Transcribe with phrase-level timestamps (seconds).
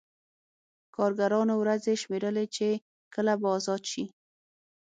[0.95, 2.67] کارګرانو ورځې شمېرلې چې
[3.13, 4.03] کله به ازاد شي